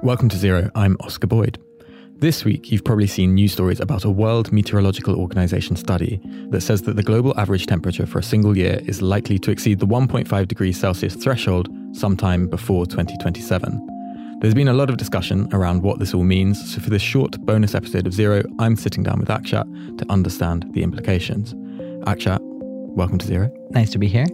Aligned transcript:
Welcome 0.00 0.28
to 0.28 0.36
Zero. 0.36 0.70
I'm 0.76 0.96
Oscar 1.00 1.26
Boyd. 1.26 1.58
This 2.18 2.44
week, 2.44 2.70
you've 2.70 2.84
probably 2.84 3.08
seen 3.08 3.34
news 3.34 3.52
stories 3.52 3.80
about 3.80 4.04
a 4.04 4.10
World 4.10 4.52
Meteorological 4.52 5.16
Organization 5.16 5.74
study 5.74 6.20
that 6.50 6.60
says 6.60 6.82
that 6.82 6.94
the 6.94 7.02
global 7.02 7.36
average 7.36 7.66
temperature 7.66 8.06
for 8.06 8.20
a 8.20 8.22
single 8.22 8.56
year 8.56 8.80
is 8.84 9.02
likely 9.02 9.40
to 9.40 9.50
exceed 9.50 9.80
the 9.80 9.86
1.5 9.88 10.46
degrees 10.46 10.78
Celsius 10.78 11.16
threshold 11.16 11.68
sometime 11.90 12.46
before 12.46 12.86
2027. 12.86 14.38
There's 14.40 14.54
been 14.54 14.68
a 14.68 14.72
lot 14.72 14.88
of 14.88 14.98
discussion 14.98 15.48
around 15.52 15.82
what 15.82 15.98
this 15.98 16.14
all 16.14 16.22
means, 16.22 16.72
so 16.72 16.80
for 16.80 16.90
this 16.90 17.02
short 17.02 17.32
bonus 17.40 17.74
episode 17.74 18.06
of 18.06 18.14
Zero, 18.14 18.44
I'm 18.60 18.76
sitting 18.76 19.02
down 19.02 19.18
with 19.18 19.28
Akshat 19.28 19.98
to 19.98 20.06
understand 20.12 20.72
the 20.74 20.84
implications. 20.84 21.54
Akshat, 22.06 22.38
welcome 22.40 23.18
to 23.18 23.26
Zero. 23.26 23.50
Nice 23.70 23.90
to 23.90 23.98
be 23.98 24.06
here. 24.06 24.26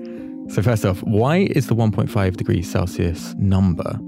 So, 0.48 0.60
first 0.60 0.84
off, 0.84 1.02
why 1.04 1.38
is 1.38 1.68
the 1.68 1.74
1.5 1.74 2.36
degrees 2.36 2.70
Celsius 2.70 3.34
number 3.38 3.98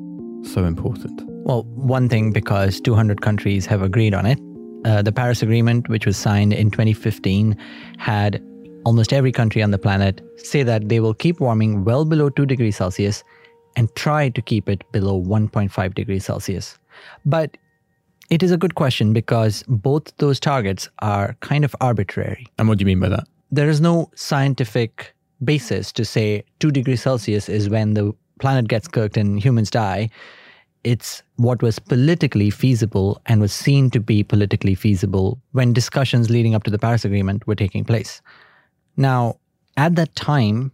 so 0.42 0.66
important? 0.66 1.35
Well, 1.46 1.62
one 1.62 2.08
thing 2.08 2.32
because 2.32 2.80
200 2.80 3.20
countries 3.22 3.66
have 3.66 3.80
agreed 3.80 4.14
on 4.14 4.26
it. 4.26 4.36
Uh, 4.84 5.00
the 5.00 5.12
Paris 5.12 5.42
Agreement, 5.42 5.88
which 5.88 6.04
was 6.04 6.16
signed 6.16 6.52
in 6.52 6.72
2015, 6.72 7.56
had 7.98 8.42
almost 8.84 9.12
every 9.12 9.30
country 9.30 9.62
on 9.62 9.70
the 9.70 9.78
planet 9.78 10.20
say 10.38 10.64
that 10.64 10.88
they 10.88 10.98
will 10.98 11.14
keep 11.14 11.38
warming 11.38 11.84
well 11.84 12.04
below 12.04 12.30
2 12.30 12.46
degrees 12.46 12.74
Celsius 12.74 13.22
and 13.76 13.94
try 13.94 14.28
to 14.28 14.42
keep 14.42 14.68
it 14.68 14.82
below 14.90 15.22
1.5 15.22 15.94
degrees 15.94 16.24
Celsius. 16.24 16.80
But 17.24 17.56
it 18.28 18.42
is 18.42 18.50
a 18.50 18.56
good 18.56 18.74
question 18.74 19.12
because 19.12 19.62
both 19.68 20.16
those 20.16 20.40
targets 20.40 20.88
are 20.98 21.36
kind 21.42 21.64
of 21.64 21.76
arbitrary. 21.80 22.48
And 22.58 22.66
what 22.66 22.78
do 22.78 22.82
you 22.82 22.86
mean 22.86 22.98
by 22.98 23.10
that? 23.10 23.28
There 23.52 23.68
is 23.68 23.80
no 23.80 24.10
scientific 24.16 25.14
basis 25.44 25.92
to 25.92 26.04
say 26.04 26.42
2 26.58 26.72
degrees 26.72 27.02
Celsius 27.02 27.48
is 27.48 27.70
when 27.70 27.94
the 27.94 28.12
planet 28.40 28.66
gets 28.66 28.88
cooked 28.88 29.16
and 29.16 29.38
humans 29.38 29.70
die 29.70 30.10
it's 30.86 31.24
what 31.34 31.62
was 31.62 31.80
politically 31.80 32.48
feasible 32.48 33.20
and 33.26 33.40
was 33.40 33.52
seen 33.52 33.90
to 33.90 33.98
be 33.98 34.22
politically 34.22 34.76
feasible 34.76 35.36
when 35.50 35.72
discussions 35.72 36.30
leading 36.30 36.54
up 36.54 36.62
to 36.62 36.70
the 36.70 36.78
Paris 36.78 37.04
Agreement 37.04 37.44
were 37.44 37.56
taking 37.56 37.84
place. 37.84 38.22
Now, 38.96 39.34
at 39.76 39.96
that 39.96 40.14
time, 40.14 40.70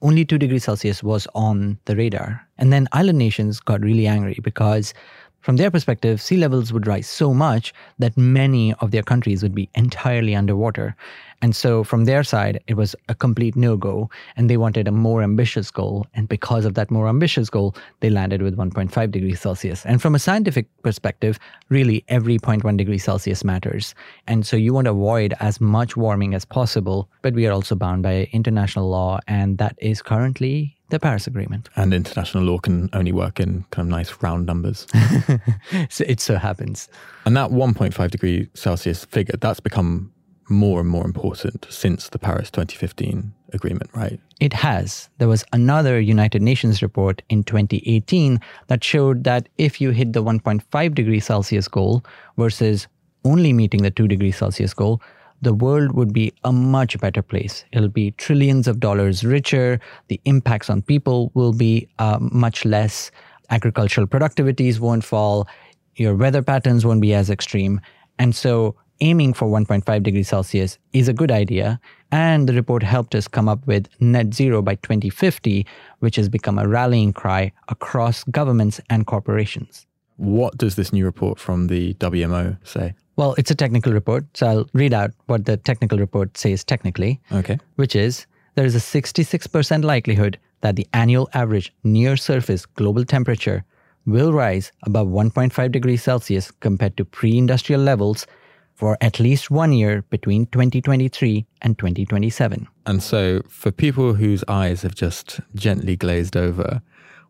only 0.00 0.24
2 0.24 0.38
degrees 0.38 0.64
Celsius 0.64 1.02
was 1.02 1.28
on 1.34 1.78
the 1.84 1.94
radar. 1.94 2.40
And 2.56 2.72
then 2.72 2.88
island 2.92 3.18
nations 3.18 3.60
got 3.60 3.82
really 3.82 4.06
angry 4.06 4.38
because 4.42 4.94
from 5.40 5.56
their 5.56 5.70
perspective, 5.70 6.20
sea 6.20 6.36
levels 6.36 6.72
would 6.72 6.86
rise 6.86 7.08
so 7.08 7.32
much 7.32 7.72
that 7.98 8.16
many 8.16 8.74
of 8.74 8.90
their 8.90 9.02
countries 9.02 9.42
would 9.42 9.54
be 9.54 9.70
entirely 9.74 10.34
underwater. 10.34 10.94
And 11.42 11.56
so, 11.56 11.82
from 11.82 12.04
their 12.04 12.22
side, 12.22 12.62
it 12.66 12.74
was 12.74 12.94
a 13.08 13.14
complete 13.14 13.56
no 13.56 13.78
go, 13.78 14.10
and 14.36 14.50
they 14.50 14.58
wanted 14.58 14.86
a 14.86 14.92
more 14.92 15.22
ambitious 15.22 15.70
goal. 15.70 16.06
And 16.12 16.28
because 16.28 16.66
of 16.66 16.74
that 16.74 16.90
more 16.90 17.08
ambitious 17.08 17.48
goal, 17.48 17.74
they 18.00 18.10
landed 18.10 18.42
with 18.42 18.58
1.5 18.58 19.10
degrees 19.10 19.40
Celsius. 19.40 19.86
And 19.86 20.02
from 20.02 20.14
a 20.14 20.18
scientific 20.18 20.66
perspective, 20.82 21.38
really 21.70 22.04
every 22.08 22.38
0.1 22.38 22.76
degree 22.76 22.98
Celsius 22.98 23.42
matters. 23.42 23.94
And 24.26 24.46
so, 24.46 24.56
you 24.58 24.74
want 24.74 24.84
to 24.84 24.90
avoid 24.90 25.34
as 25.40 25.62
much 25.62 25.96
warming 25.96 26.34
as 26.34 26.44
possible, 26.44 27.08
but 27.22 27.32
we 27.32 27.46
are 27.46 27.52
also 27.52 27.74
bound 27.74 28.02
by 28.02 28.28
international 28.32 28.90
law, 28.90 29.20
and 29.26 29.56
that 29.56 29.76
is 29.78 30.02
currently 30.02 30.76
the 30.90 31.00
Paris 31.00 31.26
Agreement. 31.26 31.68
And 31.76 31.94
international 31.94 32.44
law 32.44 32.58
can 32.58 32.90
only 32.92 33.12
work 33.12 33.40
in 33.40 33.64
kind 33.70 33.86
of 33.86 33.90
nice 33.90 34.22
round 34.22 34.46
numbers. 34.46 34.86
so 35.88 36.04
it 36.06 36.20
so 36.20 36.36
happens. 36.36 36.88
And 37.24 37.36
that 37.36 37.50
1.5 37.50 38.10
degree 38.10 38.48
Celsius 38.54 39.04
figure, 39.04 39.36
that's 39.40 39.60
become 39.60 40.12
more 40.50 40.80
and 40.80 40.88
more 40.88 41.04
important 41.04 41.66
since 41.70 42.08
the 42.08 42.18
Paris 42.18 42.50
2015 42.50 43.32
agreement, 43.52 43.90
right? 43.94 44.20
It 44.40 44.52
has. 44.52 45.08
There 45.18 45.28
was 45.28 45.44
another 45.52 46.00
United 46.00 46.42
Nations 46.42 46.82
report 46.82 47.22
in 47.28 47.44
2018 47.44 48.40
that 48.66 48.82
showed 48.82 49.24
that 49.24 49.48
if 49.58 49.80
you 49.80 49.90
hit 49.90 50.12
the 50.12 50.22
1.5 50.22 50.94
degree 50.94 51.20
Celsius 51.20 51.68
goal 51.68 52.04
versus 52.36 52.88
only 53.24 53.52
meeting 53.52 53.82
the 53.82 53.90
2 53.90 54.08
degree 54.08 54.32
Celsius 54.32 54.74
goal, 54.74 55.00
the 55.42 55.54
world 55.54 55.92
would 55.92 56.12
be 56.12 56.32
a 56.44 56.52
much 56.52 56.98
better 57.00 57.22
place. 57.22 57.64
It'll 57.72 57.88
be 57.88 58.12
trillions 58.12 58.68
of 58.68 58.80
dollars 58.80 59.24
richer. 59.24 59.80
The 60.08 60.20
impacts 60.24 60.68
on 60.68 60.82
people 60.82 61.30
will 61.34 61.52
be 61.52 61.88
uh, 61.98 62.18
much 62.20 62.64
less. 62.64 63.10
Agricultural 63.50 64.06
productivities 64.06 64.78
won't 64.78 65.04
fall. 65.04 65.48
Your 65.96 66.14
weather 66.14 66.42
patterns 66.42 66.84
won't 66.84 67.00
be 67.00 67.14
as 67.14 67.30
extreme. 67.30 67.80
And 68.18 68.34
so, 68.34 68.76
aiming 69.00 69.32
for 69.32 69.48
1.5 69.48 70.02
degrees 70.02 70.28
Celsius 70.28 70.78
is 70.92 71.08
a 71.08 71.14
good 71.14 71.30
idea. 71.30 71.80
And 72.12 72.48
the 72.48 72.52
report 72.52 72.82
helped 72.82 73.14
us 73.14 73.26
come 73.26 73.48
up 73.48 73.66
with 73.66 73.88
net 73.98 74.34
zero 74.34 74.60
by 74.62 74.74
2050, 74.76 75.66
which 76.00 76.16
has 76.16 76.28
become 76.28 76.58
a 76.58 76.68
rallying 76.68 77.12
cry 77.12 77.52
across 77.68 78.24
governments 78.24 78.80
and 78.90 79.06
corporations. 79.06 79.86
What 80.16 80.58
does 80.58 80.76
this 80.76 80.92
new 80.92 81.06
report 81.06 81.38
from 81.38 81.68
the 81.68 81.94
WMO 81.94 82.58
say? 82.62 82.94
Well, 83.20 83.34
it's 83.36 83.50
a 83.50 83.54
technical 83.54 83.92
report, 83.92 84.24
so 84.32 84.46
I'll 84.46 84.70
read 84.72 84.94
out 84.94 85.10
what 85.26 85.44
the 85.44 85.58
technical 85.58 85.98
report 85.98 86.38
says 86.38 86.64
technically. 86.64 87.20
Okay. 87.30 87.58
Which 87.76 87.94
is 87.94 88.24
there 88.54 88.64
is 88.64 88.74
a 88.74 88.78
66% 88.78 89.84
likelihood 89.84 90.38
that 90.62 90.76
the 90.76 90.86
annual 90.94 91.28
average 91.34 91.70
near 91.84 92.16
surface 92.16 92.64
global 92.64 93.04
temperature 93.04 93.62
will 94.06 94.32
rise 94.32 94.72
above 94.84 95.08
1.5 95.08 95.70
degrees 95.70 96.02
Celsius 96.02 96.50
compared 96.50 96.96
to 96.96 97.04
pre 97.04 97.36
industrial 97.36 97.82
levels 97.82 98.26
for 98.74 98.96
at 99.02 99.20
least 99.20 99.50
one 99.50 99.74
year 99.74 100.00
between 100.08 100.46
2023 100.46 101.44
and 101.60 101.76
2027. 101.76 102.66
And 102.86 103.02
so, 103.02 103.42
for 103.50 103.70
people 103.70 104.14
whose 104.14 104.42
eyes 104.48 104.80
have 104.80 104.94
just 104.94 105.40
gently 105.54 105.94
glazed 105.94 106.38
over, 106.38 106.80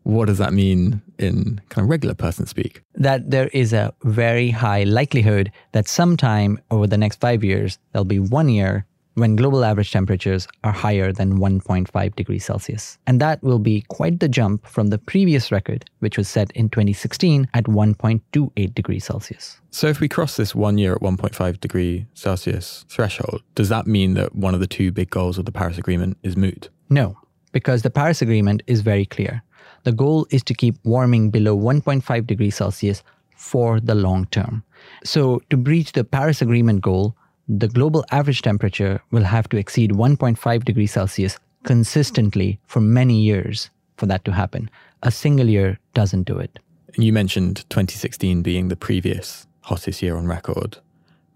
what 0.03 0.25
does 0.25 0.37
that 0.39 0.53
mean 0.53 1.01
in 1.17 1.61
kind 1.69 1.85
of 1.85 1.89
regular 1.89 2.15
person 2.15 2.45
speak? 2.45 2.81
That 2.95 3.29
there 3.29 3.47
is 3.47 3.73
a 3.73 3.93
very 4.03 4.49
high 4.49 4.83
likelihood 4.83 5.51
that 5.73 5.87
sometime 5.87 6.59
over 6.71 6.87
the 6.87 6.97
next 6.97 7.19
five 7.19 7.43
years, 7.43 7.77
there'll 7.91 8.05
be 8.05 8.19
one 8.19 8.49
year 8.49 8.85
when 9.15 9.35
global 9.35 9.65
average 9.65 9.91
temperatures 9.91 10.47
are 10.63 10.71
higher 10.71 11.11
than 11.11 11.37
1.5 11.37 12.15
degrees 12.15 12.45
Celsius. 12.45 12.97
And 13.05 13.19
that 13.19 13.43
will 13.43 13.59
be 13.59 13.81
quite 13.89 14.19
the 14.19 14.29
jump 14.29 14.65
from 14.65 14.87
the 14.87 14.97
previous 14.97 15.51
record, 15.51 15.85
which 15.99 16.17
was 16.17 16.29
set 16.29 16.49
in 16.51 16.69
2016 16.69 17.49
at 17.53 17.65
1.28 17.65 18.73
degrees 18.73 19.05
Celsius. 19.05 19.59
So, 19.69 19.87
if 19.87 19.99
we 19.99 20.07
cross 20.07 20.37
this 20.37 20.55
one 20.55 20.77
year 20.77 20.93
at 20.93 21.01
1.5 21.01 21.59
degree 21.59 22.07
Celsius 22.13 22.85
threshold, 22.89 23.43
does 23.55 23.69
that 23.69 23.85
mean 23.85 24.13
that 24.13 24.35
one 24.35 24.53
of 24.53 24.59
the 24.59 24.67
two 24.67 24.91
big 24.91 25.09
goals 25.09 25.37
of 25.37 25.45
the 25.45 25.51
Paris 25.51 25.77
Agreement 25.77 26.17
is 26.23 26.37
moot? 26.37 26.69
No, 26.89 27.17
because 27.51 27.81
the 27.81 27.89
Paris 27.89 28.21
Agreement 28.21 28.63
is 28.67 28.81
very 28.81 29.05
clear 29.05 29.43
the 29.83 29.91
goal 29.91 30.27
is 30.29 30.43
to 30.43 30.53
keep 30.53 30.75
warming 30.83 31.29
below 31.29 31.57
1.5 31.57 32.27
degrees 32.27 32.55
Celsius 32.55 33.03
for 33.35 33.79
the 33.79 33.95
long 33.95 34.27
term. 34.27 34.63
So, 35.03 35.41
to 35.49 35.57
breach 35.57 35.93
the 35.93 36.03
Paris 36.03 36.41
Agreement 36.41 36.81
goal, 36.81 37.15
the 37.47 37.67
global 37.67 38.05
average 38.11 38.41
temperature 38.41 39.01
will 39.11 39.23
have 39.23 39.49
to 39.49 39.57
exceed 39.57 39.91
1.5 39.91 40.63
degrees 40.63 40.91
Celsius 40.91 41.37
consistently 41.63 42.59
for 42.65 42.81
many 42.81 43.19
years 43.21 43.69
for 43.97 44.05
that 44.07 44.25
to 44.25 44.31
happen. 44.31 44.69
A 45.03 45.11
single 45.11 45.47
year 45.47 45.77
doesn't 45.93 46.23
do 46.23 46.37
it. 46.37 46.59
You 46.97 47.13
mentioned 47.13 47.57
2016 47.69 48.41
being 48.41 48.67
the 48.67 48.75
previous 48.75 49.47
hottest 49.61 50.01
year 50.01 50.17
on 50.17 50.27
record. 50.27 50.77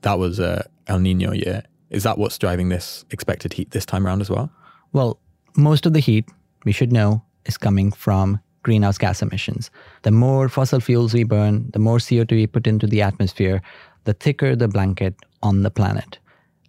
That 0.01 0.19
was 0.19 0.39
a 0.39 0.67
El 0.87 0.99
Nino 0.99 1.31
year. 1.31 1.63
Is 1.89 2.03
that 2.03 2.17
what's 2.17 2.37
driving 2.37 2.69
this 2.69 3.05
expected 3.11 3.53
heat 3.53 3.71
this 3.71 3.85
time 3.85 4.05
around 4.05 4.21
as 4.21 4.29
well? 4.29 4.51
Well, 4.93 5.19
most 5.55 5.85
of 5.85 5.93
the 5.93 5.99
heat, 5.99 6.25
we 6.65 6.71
should 6.71 6.91
know, 6.91 7.23
is 7.45 7.57
coming 7.57 7.91
from 7.91 8.39
greenhouse 8.63 8.97
gas 8.97 9.21
emissions. 9.21 9.69
The 10.01 10.11
more 10.11 10.49
fossil 10.49 10.79
fuels 10.79 11.13
we 11.13 11.23
burn, 11.23 11.69
the 11.71 11.79
more 11.79 11.99
CO2 11.99 12.31
we 12.31 12.47
put 12.47 12.67
into 12.67 12.87
the 12.87 13.01
atmosphere, 13.01 13.61
the 14.05 14.13
thicker 14.13 14.55
the 14.55 14.67
blanket 14.67 15.15
on 15.43 15.63
the 15.63 15.71
planet, 15.71 16.19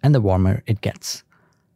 and 0.03 0.13
the 0.13 0.21
warmer 0.21 0.63
it 0.67 0.81
gets. 0.81 1.23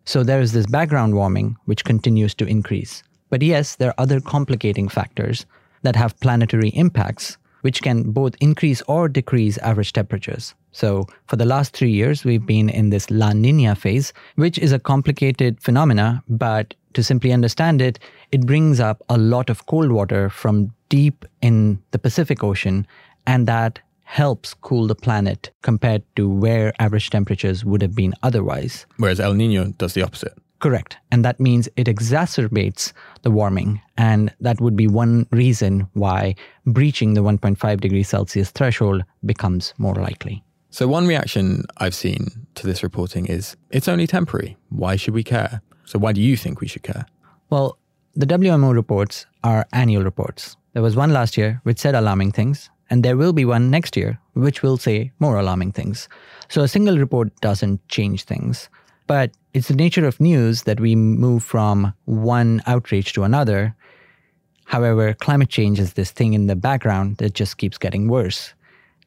So 0.06 0.23
there 0.23 0.41
is 0.41 0.53
this 0.53 0.66
background 0.66 1.16
warming 1.16 1.57
which 1.66 1.85
continues 1.85 2.35
to 2.35 2.45
increase. 2.45 3.03
But 3.29 3.41
yes, 3.41 3.75
there 3.75 3.90
are 3.90 4.03
other 4.03 4.19
complicating 4.19 4.90
factors 4.90 5.45
that 5.84 5.95
have 5.95 6.20
planetary 6.20 6.70
impacts 6.70 7.37
which 7.61 7.81
can 7.81 8.11
both 8.11 8.35
increase 8.40 8.81
or 8.87 9.08
decrease 9.08 9.58
average 9.59 9.93
temperatures. 9.93 10.53
So, 10.72 11.05
for 11.28 11.35
the 11.35 11.46
last 11.46 11.75
three 11.75 11.91
years, 11.91 12.25
we've 12.25 12.46
been 12.46 12.70
in 12.70 12.90
this 12.90 13.09
La 13.09 13.34
Nina 13.34 13.75
phase, 13.75 14.14
which 14.35 14.58
is 14.58 14.72
a 14.72 14.79
complicated 14.79 15.61
phenomena, 15.61 16.23
but 16.28 16.73
to 16.93 17.03
simply 17.03 17.32
understand 17.32 17.82
it, 17.82 17.99
it 18.32 18.46
brings 18.46 18.79
up 18.79 19.02
a 19.09 19.17
lot 19.17 19.49
of 19.49 19.66
cold 19.66 19.91
water 19.91 20.29
from 20.29 20.73
deep 20.90 21.26
in 21.41 21.82
the 21.91 21.99
Pacific 21.99 22.43
Ocean, 22.43 22.85
and 23.26 23.47
that 23.47 23.79
helps 24.03 24.53
cool 24.53 24.88
the 24.88 24.96
planet 24.96 25.52
compared 25.61 26.03
to 26.17 26.29
where 26.29 26.73
average 26.79 27.09
temperatures 27.09 27.64
would 27.64 27.82
have 27.82 27.96
been 27.96 28.14
otherwise. 28.23 28.85
Whereas 28.97 29.22
El 29.22 29.34
Nino 29.34 29.67
does 29.78 29.93
the 29.93 30.03
opposite. 30.03 30.34
Correct. 30.59 30.97
And 31.11 31.26
that 31.26 31.40
means 31.40 31.67
it 31.76 31.88
exacerbates 31.88 32.94
the 33.23 33.32
warming. 33.32 33.82
And 33.97 34.32
that 34.41 34.61
would 34.61 34.76
be 34.76 34.87
one 34.87 35.28
reason 35.32 35.87
why 35.94 36.35
breaching 36.66 37.16
the 37.16 37.22
1.5 37.22 37.79
degrees 37.79 38.09
Celsius 38.09 38.52
threshold 38.52 39.03
becomes 39.26 39.73
more 39.78 39.96
likely. 39.96 40.44
So, 40.70 40.87
one 40.87 41.08
reaction 41.08 41.66
I've 41.78 41.96
seen 41.96 42.47
to 42.55 42.67
this 42.67 42.84
reporting 42.84 43.26
is 43.26 43.58
it's 43.72 43.87
only 43.87 44.08
temporary. 44.08 44.55
Why 44.70 44.96
should 44.96 45.14
we 45.14 45.23
care? 45.23 45.61
So, 45.85 45.99
why 45.99 46.13
do 46.13 46.22
you 46.22 46.37
think 46.37 46.61
we 46.61 46.67
should 46.67 46.83
care? 46.83 47.05
Well, 47.49 47.78
the 48.16 48.25
WMO 48.25 48.73
reports 48.73 49.25
are 49.43 49.67
annual 49.73 50.03
reports. 50.03 50.57
There 50.73 50.83
was 50.83 50.95
one 50.95 51.11
last 51.11 51.37
year 51.37 51.59
which 51.63 51.79
said 51.79 51.95
alarming 51.95 52.31
things, 52.31 52.69
And 52.89 53.03
there 53.03 53.16
will 53.16 53.31
be 53.31 53.45
one 53.45 53.72
next 53.72 53.95
year, 53.95 54.19
which 54.33 54.61
will 54.61 54.78
say 54.78 55.11
more 55.19 55.37
alarming 55.37 55.72
things. 55.72 56.09
So 56.49 56.61
a 56.61 56.67
single 56.67 56.97
report 56.97 57.33
doesn't 57.39 57.87
change 57.87 58.25
things. 58.25 58.69
But 59.07 59.31
it's 59.53 59.69
the 59.69 59.75
nature 59.75 60.05
of 60.05 60.19
news 60.19 60.63
that 60.63 60.81
we 60.81 60.95
move 60.95 61.41
from 61.41 61.93
one 62.03 62.61
outrage 62.67 63.13
to 63.13 63.23
another. 63.23 63.75
However, 64.66 65.13
climate 65.13 65.49
change 65.49 65.79
is 65.79 65.93
this 65.93 66.11
thing 66.11 66.34
in 66.34 66.47
the 66.47 66.55
background 66.55 67.17
that 67.17 67.34
just 67.34 67.57
keeps 67.57 67.77
getting 67.77 68.09
worse. 68.09 68.53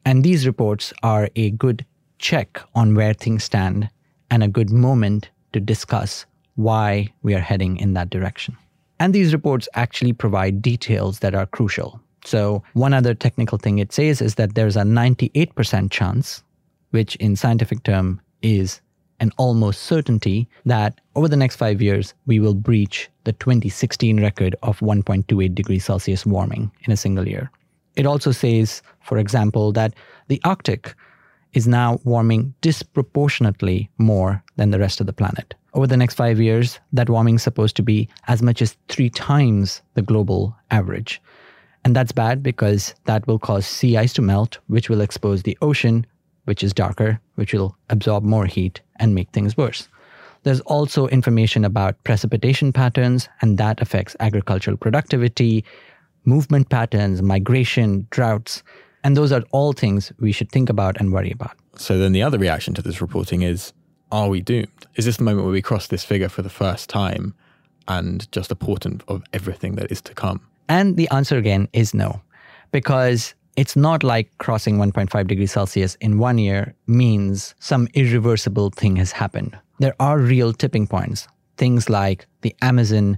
And 0.03 0.23
these 0.23 0.47
reports 0.47 0.91
are 1.03 1.29
a 1.35 1.51
good 1.51 1.85
check 2.17 2.59
on 2.73 2.95
where 2.95 3.13
things 3.13 3.43
stand 3.43 3.89
and 4.31 4.43
a 4.43 4.47
good 4.47 4.71
moment 4.71 5.29
to 5.53 5.59
discuss 5.59 6.25
why 6.55 7.13
we 7.21 7.33
are 7.33 7.39
heading 7.39 7.77
in 7.77 7.93
that 7.93 8.09
direction. 8.09 8.57
And 8.99 9.13
these 9.13 9.33
reports 9.33 9.67
actually 9.73 10.13
provide 10.13 10.61
details 10.61 11.19
that 11.19 11.35
are 11.35 11.45
crucial. 11.45 11.99
So, 12.23 12.63
one 12.73 12.93
other 12.93 13.13
technical 13.13 13.57
thing 13.57 13.77
it 13.77 13.93
says 13.93 14.21
is 14.21 14.35
that 14.35 14.55
there's 14.55 14.75
a 14.75 14.81
98% 14.81 15.91
chance, 15.91 16.43
which 16.89 17.15
in 17.17 17.35
scientific 17.35 17.83
term 17.83 18.19
is 18.41 18.81
an 19.19 19.31
almost 19.37 19.83
certainty 19.83 20.47
that 20.65 20.99
over 21.15 21.27
the 21.27 21.37
next 21.37 21.55
five 21.57 21.81
years, 21.81 22.13
we 22.25 22.39
will 22.39 22.53
breach 22.53 23.09
the 23.23 23.33
2016 23.33 24.21
record 24.21 24.55
of 24.63 24.79
1.28 24.79 25.55
degrees 25.55 25.85
Celsius 25.85 26.25
warming 26.25 26.71
in 26.85 26.91
a 26.91 26.97
single 26.97 27.27
year. 27.27 27.51
It 27.95 28.05
also 28.05 28.31
says, 28.31 28.81
for 29.01 29.17
example, 29.17 29.71
that 29.73 29.93
the 30.27 30.41
Arctic 30.43 30.95
is 31.53 31.67
now 31.67 31.99
warming 32.03 32.53
disproportionately 32.61 33.89
more 33.97 34.43
than 34.57 34.71
the 34.71 34.79
rest 34.79 34.99
of 34.99 35.07
the 35.07 35.13
planet. 35.13 35.55
Over 35.75 35.87
the 35.87 35.97
next 35.97 36.15
five 36.15 36.39
years, 36.39 36.79
that 36.93 37.09
warming 37.09 37.35
is 37.35 37.43
supposed 37.43 37.75
to 37.75 37.83
be 37.83 38.07
as 38.29 38.41
much 38.41 38.61
as 38.61 38.77
three 38.87 39.09
times 39.09 39.81
the 39.95 40.01
global 40.01 40.55
average. 40.71 41.21
And 41.83 41.93
that's 41.93 42.13
bad 42.13 42.41
because 42.41 42.95
that 43.03 43.27
will 43.27 43.39
cause 43.39 43.67
sea 43.67 43.97
ice 43.97 44.13
to 44.13 44.21
melt, 44.21 44.57
which 44.67 44.89
will 44.89 45.01
expose 45.01 45.43
the 45.43 45.57
ocean, 45.61 46.07
which 46.45 46.63
is 46.63 46.73
darker, 46.73 47.19
which 47.35 47.53
will 47.53 47.75
absorb 47.89 48.23
more 48.23 48.45
heat 48.45 48.79
and 49.01 49.13
make 49.13 49.29
things 49.31 49.57
worse. 49.57 49.89
There's 50.43 50.61
also 50.61 51.07
information 51.07 51.65
about 51.65 52.01
precipitation 52.05 52.71
patterns, 52.71 53.27
and 53.41 53.57
that 53.57 53.81
affects 53.81 54.15
agricultural 54.21 54.77
productivity, 54.77 55.65
movement 56.23 56.69
patterns, 56.69 57.21
migration, 57.21 58.07
droughts, 58.11 58.63
and 59.03 59.17
those 59.17 59.33
are 59.33 59.43
all 59.51 59.73
things 59.73 60.13
we 60.21 60.31
should 60.31 60.51
think 60.53 60.69
about 60.69 60.95
and 61.01 61.11
worry 61.11 61.31
about. 61.31 61.57
So 61.75 61.97
then 61.97 62.13
the 62.13 62.23
other 62.23 62.39
reaction 62.39 62.73
to 62.75 62.81
this 62.81 63.01
reporting 63.01 63.41
is 63.41 63.73
are 64.11 64.29
we 64.29 64.41
doomed? 64.41 64.87
Is 64.95 65.05
this 65.05 65.17
the 65.17 65.23
moment 65.23 65.45
where 65.45 65.53
we 65.53 65.61
cross 65.61 65.87
this 65.87 66.03
figure 66.03 66.29
for 66.29 66.41
the 66.41 66.49
first 66.49 66.89
time 66.89 67.33
and 67.87 68.31
just 68.31 68.51
a 68.51 68.55
portent 68.55 69.03
of 69.07 69.23
everything 69.33 69.75
that 69.75 69.91
is 69.91 70.01
to 70.01 70.13
come? 70.13 70.41
And 70.67 70.97
the 70.97 71.09
answer 71.09 71.37
again 71.37 71.67
is 71.73 71.93
no, 71.93 72.21
because 72.71 73.35
it's 73.55 73.75
not 73.75 74.03
like 74.03 74.35
crossing 74.37 74.77
1.5 74.77 75.27
degrees 75.27 75.51
Celsius 75.51 75.95
in 75.95 76.17
one 76.17 76.37
year 76.37 76.73
means 76.87 77.55
some 77.59 77.87
irreversible 77.93 78.69
thing 78.71 78.95
has 78.97 79.11
happened. 79.11 79.57
There 79.79 79.95
are 79.99 80.19
real 80.19 80.53
tipping 80.53 80.87
points, 80.87 81.27
things 81.57 81.89
like 81.89 82.25
the 82.41 82.55
Amazon 82.61 83.17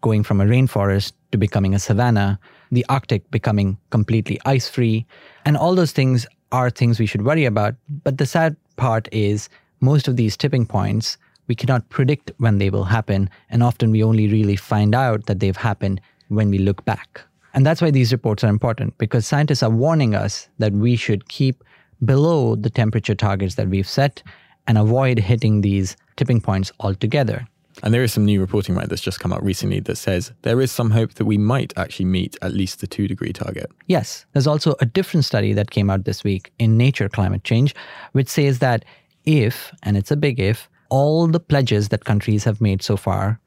going 0.00 0.22
from 0.22 0.40
a 0.40 0.44
rainforest 0.44 1.12
to 1.32 1.38
becoming 1.38 1.74
a 1.74 1.78
savanna, 1.78 2.38
the 2.70 2.86
Arctic 2.88 3.30
becoming 3.30 3.78
completely 3.90 4.40
ice 4.44 4.68
free. 4.68 5.06
And 5.44 5.56
all 5.56 5.74
those 5.74 5.92
things 5.92 6.26
are 6.52 6.70
things 6.70 6.98
we 6.98 7.06
should 7.06 7.24
worry 7.24 7.44
about. 7.44 7.74
But 7.88 8.18
the 8.18 8.26
sad 8.26 8.56
part 8.76 9.08
is 9.12 9.48
most 9.80 10.08
of 10.08 10.16
these 10.16 10.36
tipping 10.36 10.66
points, 10.66 11.16
we 11.46 11.54
cannot 11.54 11.88
predict 11.90 12.32
when 12.38 12.58
they 12.58 12.70
will 12.70 12.84
happen. 12.84 13.30
And 13.50 13.62
often 13.62 13.90
we 13.90 14.02
only 14.02 14.28
really 14.28 14.56
find 14.56 14.94
out 14.94 15.26
that 15.26 15.40
they've 15.40 15.56
happened 15.56 16.00
when 16.28 16.50
we 16.50 16.58
look 16.58 16.84
back. 16.84 17.20
And 17.54 17.64
that's 17.64 17.80
why 17.80 17.90
these 17.90 18.12
reports 18.12 18.44
are 18.44 18.48
important 18.48 18.98
because 18.98 19.26
scientists 19.26 19.62
are 19.62 19.70
warning 19.70 20.14
us 20.14 20.48
that 20.58 20.72
we 20.72 20.96
should 20.96 21.28
keep 21.28 21.64
below 22.04 22.54
the 22.54 22.68
temperature 22.68 23.14
targets 23.14 23.54
that 23.54 23.68
we've 23.68 23.88
set 23.88 24.22
and 24.66 24.76
avoid 24.76 25.18
hitting 25.18 25.62
these 25.62 25.96
tipping 26.16 26.40
points 26.40 26.70
altogether. 26.80 27.46
And 27.82 27.92
there 27.92 28.02
is 28.02 28.12
some 28.12 28.24
new 28.24 28.40
reporting 28.40 28.74
right 28.74 28.88
that's 28.88 29.02
just 29.02 29.20
come 29.20 29.32
out 29.32 29.44
recently 29.44 29.80
that 29.80 29.96
says 29.96 30.32
there 30.42 30.60
is 30.60 30.72
some 30.72 30.90
hope 30.90 31.14
that 31.14 31.26
we 31.26 31.36
might 31.36 31.72
actually 31.76 32.06
meet 32.06 32.36
at 32.40 32.52
least 32.52 32.80
the 32.80 32.86
two 32.86 33.06
degree 33.06 33.32
target. 33.32 33.70
Yes, 33.86 34.24
there's 34.32 34.46
also 34.46 34.74
a 34.80 34.86
different 34.86 35.24
study 35.24 35.52
that 35.52 35.70
came 35.70 35.90
out 35.90 36.04
this 36.04 36.24
week 36.24 36.52
in 36.58 36.76
Nature 36.78 37.08
Climate 37.08 37.44
Change, 37.44 37.74
which 38.12 38.28
says 38.28 38.60
that 38.60 38.84
if, 39.26 39.72
and 39.82 39.96
it's 39.96 40.10
a 40.10 40.16
big 40.16 40.40
if, 40.40 40.68
all 40.88 41.26
the 41.26 41.40
pledges 41.40 41.88
that 41.88 42.04
countries 42.04 42.44
have 42.44 42.60
made 42.60 42.82
so 42.82 42.96
far 42.96 43.40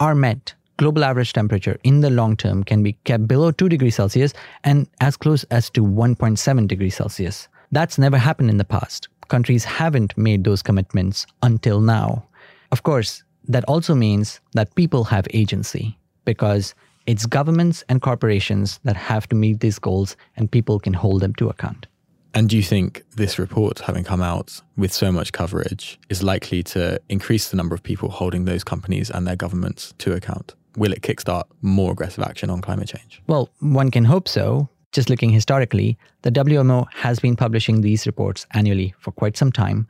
are 0.00 0.14
met, 0.14 0.54
global 0.78 1.04
average 1.04 1.34
temperature 1.34 1.78
in 1.84 2.00
the 2.00 2.10
long 2.10 2.36
term 2.36 2.64
can 2.64 2.82
be 2.82 2.94
kept 3.04 3.28
below 3.28 3.50
2 3.50 3.68
degrees 3.68 3.96
Celsius 3.96 4.32
and 4.64 4.88
as 5.00 5.16
close 5.16 5.44
as 5.44 5.68
to 5.70 5.84
1.7 5.84 6.66
degrees 6.66 6.94
Celsius. 6.94 7.48
That's 7.70 7.98
never 7.98 8.16
happened 8.16 8.50
in 8.50 8.56
the 8.56 8.64
past. 8.64 9.08
Countries 9.28 9.64
haven't 9.64 10.16
made 10.16 10.42
those 10.42 10.62
commitments 10.62 11.26
until 11.42 11.80
now. 11.80 12.26
Of 12.72 12.82
course, 12.82 13.22
that 13.46 13.64
also 13.64 13.94
means 13.94 14.40
that 14.54 14.74
people 14.74 15.04
have 15.04 15.26
agency 15.34 15.98
because 16.24 16.74
it's 17.06 17.26
governments 17.26 17.84
and 17.88 18.00
corporations 18.00 18.80
that 18.84 18.96
have 18.96 19.28
to 19.28 19.36
meet 19.36 19.60
these 19.60 19.78
goals 19.78 20.16
and 20.36 20.50
people 20.50 20.78
can 20.78 20.94
hold 20.94 21.20
them 21.20 21.34
to 21.34 21.48
account. 21.48 21.86
And 22.34 22.48
do 22.48 22.56
you 22.56 22.62
think 22.62 23.02
this 23.16 23.38
report, 23.38 23.80
having 23.80 24.04
come 24.04 24.22
out 24.22 24.60
with 24.76 24.92
so 24.92 25.10
much 25.10 25.32
coverage, 25.32 25.98
is 26.08 26.22
likely 26.22 26.62
to 26.64 27.00
increase 27.08 27.50
the 27.50 27.56
number 27.56 27.74
of 27.74 27.82
people 27.82 28.08
holding 28.08 28.44
those 28.44 28.62
companies 28.62 29.10
and 29.10 29.26
their 29.26 29.36
governments 29.36 29.94
to 29.98 30.12
account? 30.12 30.54
Will 30.76 30.92
it 30.92 31.02
kickstart 31.02 31.44
more 31.62 31.92
aggressive 31.92 32.22
action 32.22 32.48
on 32.48 32.60
climate 32.60 32.88
change? 32.88 33.20
Well, 33.26 33.50
one 33.58 33.90
can 33.90 34.04
hope 34.04 34.28
so. 34.28 34.68
Just 34.92 35.10
looking 35.10 35.30
historically, 35.30 35.98
the 36.22 36.30
WMO 36.30 36.86
has 36.92 37.18
been 37.18 37.36
publishing 37.36 37.80
these 37.80 38.06
reports 38.06 38.46
annually 38.52 38.94
for 38.98 39.12
quite 39.12 39.36
some 39.36 39.52
time, 39.52 39.86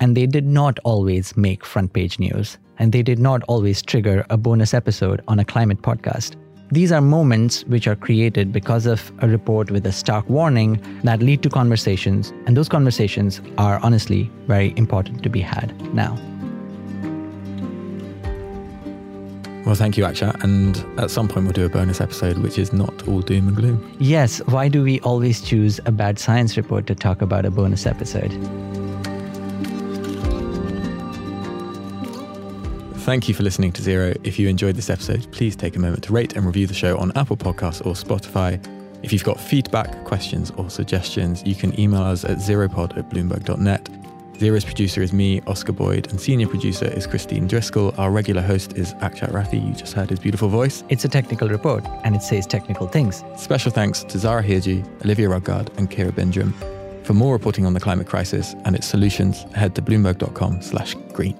and 0.00 0.16
they 0.16 0.26
did 0.26 0.46
not 0.46 0.78
always 0.84 1.36
make 1.36 1.64
front 1.64 1.92
page 1.92 2.18
news 2.18 2.58
and 2.78 2.92
they 2.92 3.02
did 3.02 3.18
not 3.18 3.42
always 3.48 3.82
trigger 3.82 4.24
a 4.30 4.36
bonus 4.36 4.74
episode 4.74 5.22
on 5.28 5.38
a 5.38 5.44
climate 5.44 5.82
podcast. 5.82 6.36
These 6.74 6.90
are 6.90 7.00
moments 7.00 7.62
which 7.66 7.86
are 7.86 7.94
created 7.94 8.52
because 8.52 8.84
of 8.84 9.12
a 9.20 9.28
report 9.28 9.70
with 9.70 9.86
a 9.86 9.92
stark 9.92 10.28
warning 10.28 10.80
that 11.04 11.20
lead 11.20 11.40
to 11.44 11.48
conversations, 11.48 12.32
and 12.46 12.56
those 12.56 12.68
conversations 12.68 13.40
are 13.58 13.78
honestly 13.84 14.28
very 14.48 14.74
important 14.76 15.22
to 15.22 15.28
be 15.28 15.40
had 15.40 15.70
now. 15.94 16.18
Well, 19.64 19.76
thank 19.76 19.96
you, 19.96 20.02
Akshat. 20.02 20.42
And 20.42 20.84
at 20.98 21.12
some 21.12 21.28
point, 21.28 21.46
we'll 21.46 21.52
do 21.52 21.64
a 21.64 21.68
bonus 21.68 22.00
episode 22.00 22.38
which 22.38 22.58
is 22.58 22.72
not 22.72 23.06
all 23.06 23.20
doom 23.20 23.46
and 23.46 23.56
gloom. 23.56 23.96
Yes, 24.00 24.38
why 24.46 24.66
do 24.66 24.82
we 24.82 24.98
always 25.02 25.40
choose 25.40 25.78
a 25.86 25.92
bad 25.92 26.18
science 26.18 26.56
report 26.56 26.88
to 26.88 26.96
talk 26.96 27.22
about 27.22 27.44
a 27.44 27.52
bonus 27.52 27.86
episode? 27.86 28.32
Thank 33.04 33.28
you 33.28 33.34
for 33.34 33.42
listening 33.42 33.70
to 33.72 33.82
Zero. 33.82 34.14
If 34.24 34.38
you 34.38 34.48
enjoyed 34.48 34.76
this 34.76 34.88
episode, 34.88 35.30
please 35.30 35.54
take 35.54 35.76
a 35.76 35.78
moment 35.78 36.02
to 36.04 36.12
rate 36.14 36.36
and 36.36 36.46
review 36.46 36.66
the 36.66 36.72
show 36.72 36.96
on 36.96 37.12
Apple 37.16 37.36
Podcasts 37.36 37.84
or 37.84 37.92
Spotify. 37.92 38.58
If 39.02 39.12
you've 39.12 39.22
got 39.22 39.38
feedback, 39.38 40.04
questions, 40.04 40.50
or 40.56 40.70
suggestions, 40.70 41.42
you 41.44 41.54
can 41.54 41.78
email 41.78 42.00
us 42.00 42.24
at 42.24 42.38
zeropod 42.38 42.96
at 42.96 43.10
bloomberg.net. 43.10 43.90
Zero's 44.38 44.64
producer 44.64 45.02
is 45.02 45.12
me, 45.12 45.42
Oscar 45.42 45.72
Boyd, 45.72 46.08
and 46.08 46.18
senior 46.18 46.46
producer 46.46 46.86
is 46.86 47.06
Christine 47.06 47.46
Driscoll. 47.46 47.94
Our 47.98 48.10
regular 48.10 48.40
host 48.40 48.72
is 48.72 48.94
Akshat 48.94 49.32
Rathi. 49.32 49.62
You 49.62 49.74
just 49.74 49.92
heard 49.92 50.08
his 50.08 50.18
beautiful 50.18 50.48
voice. 50.48 50.82
It's 50.88 51.04
a 51.04 51.08
technical 51.08 51.50
report, 51.50 51.84
and 52.04 52.16
it 52.16 52.22
says 52.22 52.46
technical 52.46 52.88
things. 52.88 53.22
Special 53.36 53.70
thanks 53.70 54.02
to 54.04 54.18
Zahra 54.18 54.42
Hirji, 54.42 54.82
Olivia 55.04 55.28
Rudgard, 55.28 55.76
and 55.76 55.90
Kira 55.90 56.10
Bindrim. 56.10 56.54
For 57.04 57.12
more 57.12 57.34
reporting 57.34 57.66
on 57.66 57.74
the 57.74 57.80
climate 57.80 58.06
crisis 58.06 58.54
and 58.64 58.74
its 58.74 58.86
solutions, 58.86 59.42
head 59.52 59.74
to 59.74 59.82
bloomberg.com 59.82 60.62
slash 60.62 60.94
green. 61.12 61.36